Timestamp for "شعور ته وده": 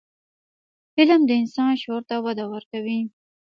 1.81-2.45